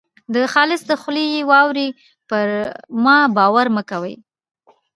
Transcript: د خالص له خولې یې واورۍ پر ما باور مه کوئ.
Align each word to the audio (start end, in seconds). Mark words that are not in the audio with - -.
د 0.33 0.35
خالص 0.53 0.81
له 0.89 0.95
خولې 1.01 1.25
یې 1.33 1.41
واورۍ 1.51 1.89
پر 2.29 2.45
ما 3.03 3.17
باور 3.37 3.67
مه 3.75 3.83
کوئ. 3.89 4.15